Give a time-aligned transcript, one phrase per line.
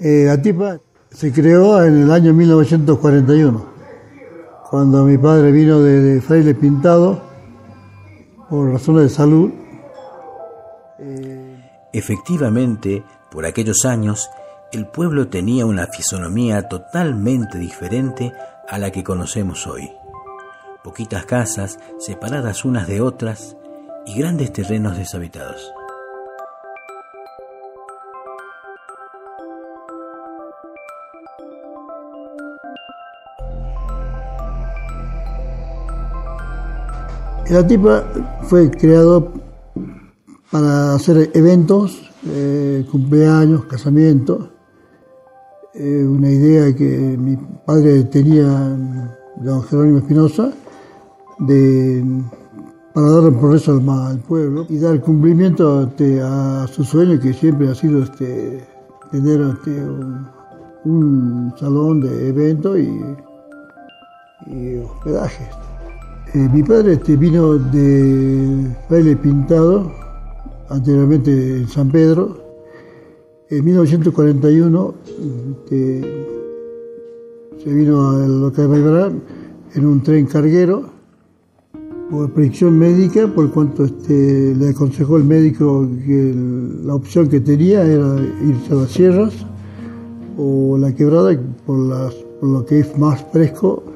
[0.00, 0.78] Eh, Atipa
[1.10, 3.66] se creó en el año 1941,
[4.70, 7.22] cuando mi padre vino de, de Fraile Pintado
[8.48, 9.50] por razones de salud.
[11.92, 14.30] Efectivamente, por aquellos años,
[14.72, 18.32] el pueblo tenía una fisonomía totalmente diferente
[18.68, 19.90] a la que conocemos hoy.
[20.82, 23.56] Poquitas casas separadas unas de otras
[24.06, 25.72] y grandes terrenos deshabitados.
[37.46, 38.04] El Atipa
[38.44, 39.32] fue creado
[40.50, 44.48] para hacer eventos, eh, cumpleaños, casamientos.
[45.74, 47.36] Eh, una idea que mi
[47.66, 48.46] padre tenía,
[49.36, 50.52] don Jerónimo Espinosa,
[51.40, 52.02] de,
[52.94, 57.68] para dar el progreso al, pueblo y dar cumplimiento este, a su sueño que siempre
[57.68, 58.66] ha sido este,
[59.10, 60.28] tener este, un,
[60.86, 62.90] un, salón de eventos y,
[64.46, 65.50] y hospedaje.
[66.34, 69.92] Eh, mi padre este, vino de baile pintado,
[70.68, 72.36] anteriormente en San Pedro.
[73.50, 76.26] En 1941 este,
[77.62, 79.22] se vino a la de Maimarán
[79.76, 80.90] en un tren carguero
[82.10, 86.34] por predicción médica, por cuanto este, le aconsejó el médico que
[86.84, 89.34] la opción que tenía era irse a las sierras
[90.36, 91.78] o la quebrada por,
[92.40, 93.93] por lo que es más fresco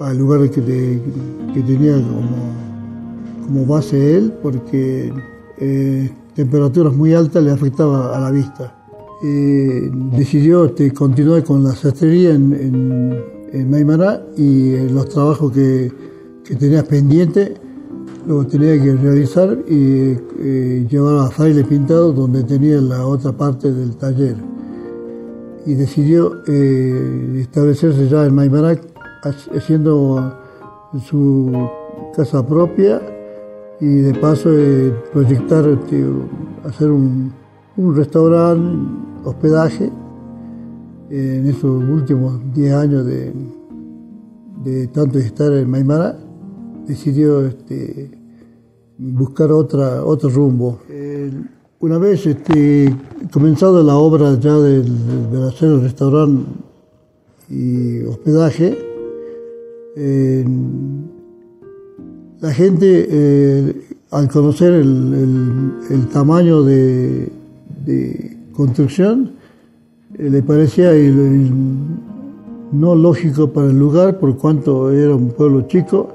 [0.00, 5.12] al lugar que, que tenía como, como, base él, porque
[5.58, 8.74] eh, temperaturas muy altas le afectaba a la vista.
[9.22, 15.52] Eh, decidió este, continuar con la sastrería en, en, en Maimará y eh, los trabajos
[15.52, 15.90] que,
[16.44, 17.54] que tenía pendiente
[18.26, 23.72] los tenía que realizar y eh, llevar a Fraile Pintado donde tenía la otra parte
[23.72, 24.36] del taller.
[25.64, 28.76] Y decidió eh, establecerse ya en Maimará
[29.54, 30.38] haciendo
[31.04, 31.52] su
[32.14, 33.00] casa propia
[33.80, 36.22] y de paso eh, proyectar, tío,
[36.64, 37.32] hacer un,
[37.76, 38.78] un restaurante,
[39.24, 39.90] hospedaje
[41.10, 43.32] eh, en esos últimos 10 años de,
[44.64, 46.18] de tanto estar en Maimara,
[46.86, 48.10] decidió este,
[48.96, 50.80] buscar otra, otro rumbo.
[50.88, 51.30] Eh,
[51.80, 52.96] una vez este,
[53.30, 56.50] comenzado la obra ya de, de, de hacer el restaurante
[57.50, 58.85] y hospedaje,
[62.40, 67.32] la gente, eh, al conocer el, tamaño de,
[67.84, 69.32] de construcción,
[70.18, 70.92] eh, le parecía
[72.72, 76.08] no lógico para el lugar, por cuanto era un pueblo chico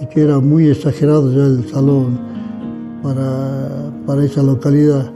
[0.00, 2.20] y que era muy exagerado ya el salón
[3.02, 5.12] para, para esa localidad.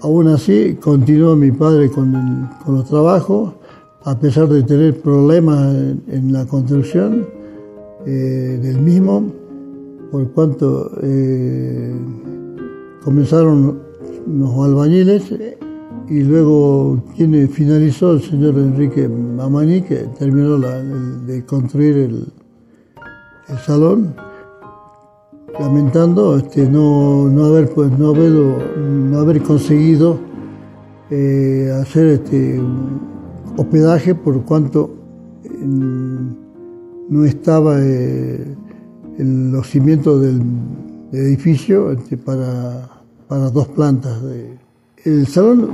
[0.00, 3.59] Aún así, continuó mi padre con, con los trabajos
[4.04, 5.74] a pesar de tener problemas
[6.08, 7.26] en, la construcción
[8.06, 9.30] eh, del mismo,
[10.10, 11.92] por cuanto eh,
[13.04, 13.80] comenzaron
[14.26, 15.32] los albañiles
[16.08, 22.26] y luego quien finalizó el señor Enrique Mamani, que terminó la, de construir el,
[23.66, 24.14] salón,
[25.58, 30.18] lamentando este, no, no, haber, pues, no, no haber conseguido
[31.10, 32.60] eh, hacer este,
[33.56, 34.90] hospedaje por cuanto
[35.44, 35.48] eh,
[37.08, 38.54] no estaba eh,
[39.18, 40.42] en los cimientos del,
[41.12, 42.88] edificio este, para,
[43.26, 44.16] para, dos plantas.
[45.04, 45.70] El salón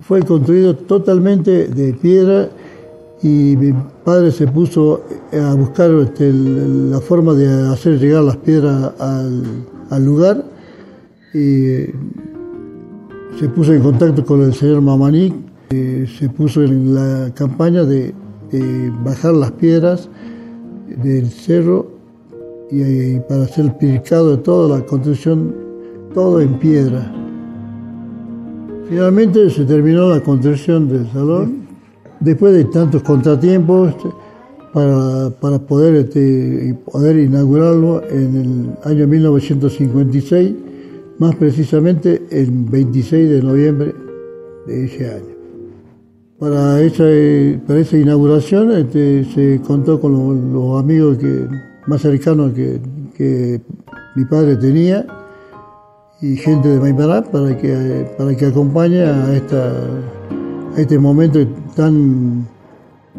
[0.00, 2.50] fue construido totalmente de piedra
[3.22, 3.72] y mi
[4.04, 5.00] padre se puso
[5.32, 9.42] a buscar este, la forma de hacer llegar las piedras al,
[9.88, 10.44] al lugar
[11.32, 11.86] y
[13.38, 15.32] se puso en contacto con el señor Mamaní,
[15.74, 18.14] eh, se puso en la campaña de,
[18.50, 20.08] de, bajar las piedras
[21.02, 21.88] del cerro
[22.70, 25.54] y, y para hacer el picado de toda la construcción,
[26.14, 27.12] todo en piedra.
[28.88, 31.66] Finalmente se terminó la construcción del salón,
[32.20, 33.94] después de tantos contratiempos
[34.74, 40.54] para, para poder, este, poder inaugurarlo en el año 1956,
[41.18, 43.94] más precisamente el 26 de noviembre
[44.66, 45.33] de ese año.
[46.38, 47.04] Para esa,
[47.64, 51.18] para esa inauguración este, se contó con los, amigos
[51.86, 53.60] más cercanos que,
[54.16, 55.06] mi padre tenía
[56.20, 59.36] y gente de Maimará para que, para que acompañe a,
[60.76, 61.46] este momento
[61.76, 62.46] tan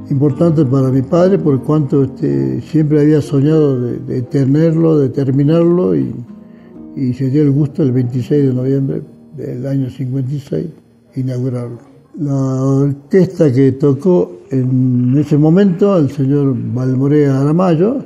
[0.10, 5.96] importante para mi padre por cuanto este, siempre había soñado de, de, tenerlo, de terminarlo
[5.96, 6.14] y,
[6.98, 9.02] y se dio el gusto el 26 de noviembre
[9.38, 10.66] del año 56
[11.16, 11.95] inaugurarlo.
[12.18, 18.06] La orquesta que tocó en ese momento, el señor Balmorea Aramayo,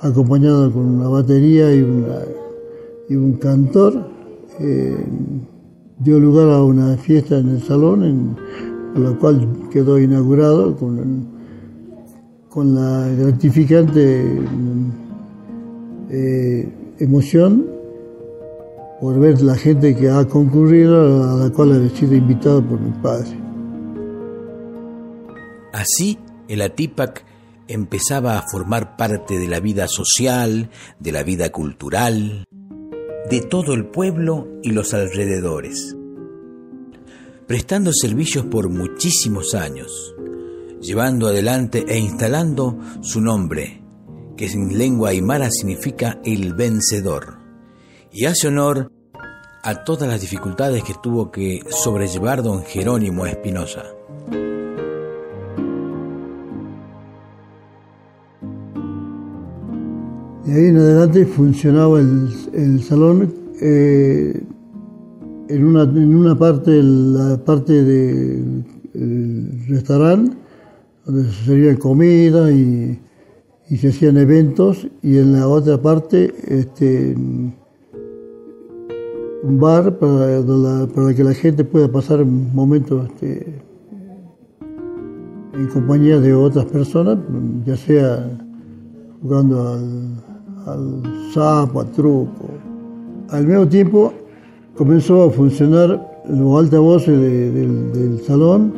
[0.00, 4.08] acompañado con una batería y, un cantor,
[4.60, 4.96] eh,
[5.98, 8.36] dio lugar a una fiesta en el salón, en,
[9.02, 11.26] la cual quedó inaugurado con,
[12.48, 14.38] con la gratificante
[16.08, 16.68] eh,
[16.98, 17.73] emoción
[19.04, 22.90] por ver la gente que ha concurrido, a la cual he sido invitado por mi
[23.02, 23.38] padre.
[25.74, 26.18] Así,
[26.48, 27.22] el Atipac
[27.68, 30.70] empezaba a formar parte de la vida social,
[31.00, 32.46] de la vida cultural,
[33.28, 35.94] de todo el pueblo y los alrededores,
[37.46, 40.14] prestando servicios por muchísimos años,
[40.80, 43.82] llevando adelante e instalando su nombre,
[44.34, 47.43] que en lengua aymara significa el vencedor,
[48.14, 48.92] y hace honor
[49.64, 53.82] a todas las dificultades que tuvo que sobrellevar don Jerónimo Espinosa.
[60.44, 64.40] De ahí en adelante funcionaba el, salón eh,
[65.48, 68.64] en, una, en una parte, la parte del
[69.66, 70.36] restaurante,
[71.04, 73.00] donde se servían comida y,
[73.76, 77.16] se hacían eventos, y en la otra parte este,
[79.46, 80.40] un bar para,
[80.94, 83.62] para, que la gente pueda pasar momentos este,
[85.52, 87.18] en compañía de otras personas,
[87.64, 88.26] ya sea
[89.22, 90.24] jugando al
[90.66, 91.02] al
[91.32, 92.50] sapo, al truco.
[93.30, 94.12] Al mismo tiempo
[94.76, 98.72] comenzó a funcionar los altavoces del, salón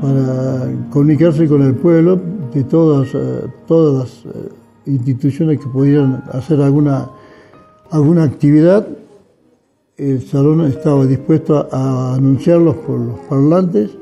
[0.00, 2.20] para comunicarse con el pueblo
[2.52, 4.48] de todas, eh, todas las eh,
[4.86, 7.08] instituciones que pudieran hacer alguna,
[7.90, 8.86] alguna actividad.
[9.96, 13.96] El salón estaba dispuesto a, anunciarlos por los parlantes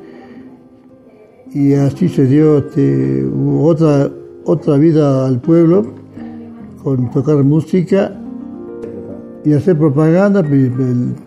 [1.53, 3.29] y así se dio este,
[3.61, 4.11] otra,
[4.47, 5.85] otra vida al pueblo
[6.83, 8.19] con tocar música
[9.45, 10.43] y hacer propaganda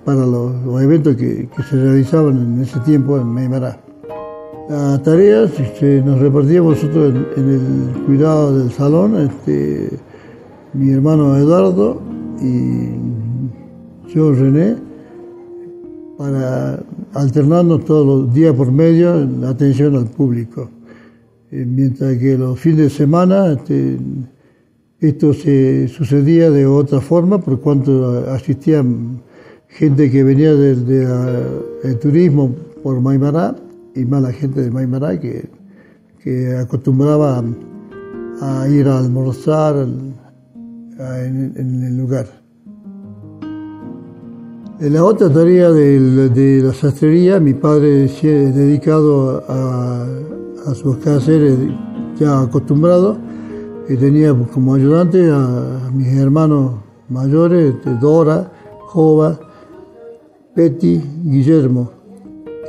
[0.04, 3.80] para los, eventos que, se realizaban en ese tiempo en Meimará.
[4.68, 9.92] La tarea este, nos repartíamos nosotros en, el cuidado del salón, este,
[10.74, 12.02] mi hermano Eduardo
[12.42, 13.25] y
[14.16, 14.78] yo René,
[16.18, 16.80] para
[17.14, 20.70] alternarnos todos los días por medio la atención al público.
[21.52, 23.98] Eh, mientras que los fines de semana este,
[25.02, 29.22] esto se sucedía de otra forma por cuanto asistían
[29.68, 33.54] gente que venía del turismo por Maimará
[33.96, 35.50] y más la gente de Maimará que,
[36.24, 37.44] que acostumbraba
[38.42, 40.16] a ir a almorzar en,
[41.84, 42.45] el lugar.
[44.78, 50.06] En la otra tarea de, la sastrería, mi padre ha dedicado a,
[50.66, 51.58] a sus quehaceres
[52.20, 53.18] ya acostumbrados.
[53.88, 56.74] Y tenía como ayudante a, mis hermanos
[57.08, 58.52] mayores, este, Dora,
[58.88, 59.40] Jova,
[60.56, 61.92] Betty, Guillermo,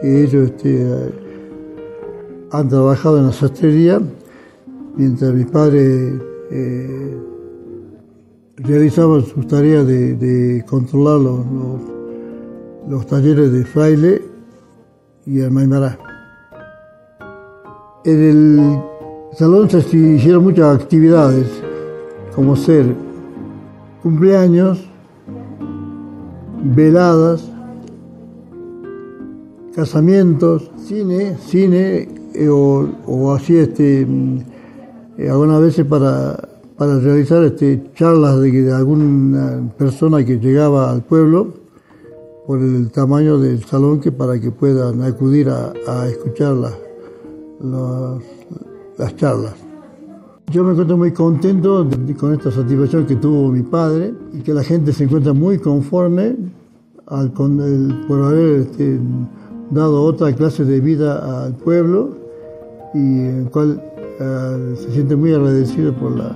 [0.01, 0.87] que ellos este,
[2.53, 4.01] han trabajado en la sastrería,
[4.95, 6.21] mientras mis padres
[6.51, 7.17] eh,
[9.35, 11.96] sus tareas de, controlar los,
[13.07, 14.23] talleres de fraile
[15.27, 15.99] y el Maimará.
[18.05, 18.81] En el
[19.37, 21.49] salón se hicieron muchas actividades,
[22.35, 22.95] como ser
[24.03, 24.89] cumpleaños,
[26.63, 27.51] veladas,
[29.75, 34.39] casamientos, cine, cine eh, o, así este mm,
[35.19, 36.37] eh, algunas veces para,
[36.77, 41.66] para realizar este, charlas de, alguna persona que llegaba al pueblo
[42.47, 46.75] por el tamaño del salón que para que puedan acudir a, a escuchar las,
[48.99, 49.55] las charlas.
[50.53, 51.89] Yo me encuentro muy contento
[52.19, 56.37] con esta satisfacción que tuvo mi padre y que la gente se encuentra muy conforme
[57.07, 59.01] al, con el, por haber este,
[59.71, 62.11] dado otra clase de vida al pueblo
[62.95, 63.83] y el cual
[64.21, 66.33] eh, se siente muy agradecido por la,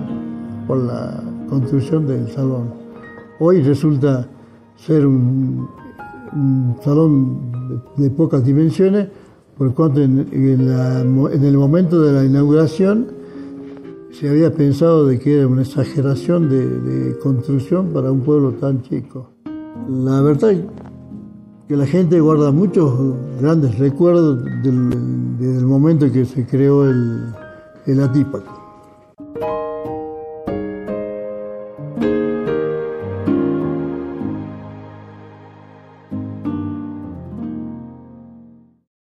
[0.67, 2.73] por la construcción del salón.
[3.39, 4.27] Hoy resulta
[4.75, 5.69] ser un,
[6.83, 9.07] salón de pocas dimensiones,
[9.57, 13.07] por cuanto en, el momento de la inauguración
[14.11, 19.29] se había pensado de que era una exageración de, construcción para un pueblo tan chico.
[19.89, 20.61] La verdad es
[21.67, 22.93] que la gente guarda muchos
[23.39, 27.33] grandes recuerdos del, desde el momento que se creó el,
[27.85, 28.60] el Atipac.